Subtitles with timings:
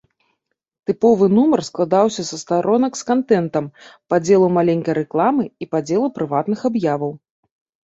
[0.89, 3.69] Тыповы нумар складаўся са старонак з кантэнтам,
[4.15, 7.17] падзелу маленькай рэкламы і падзелу прыватных аб'яваў.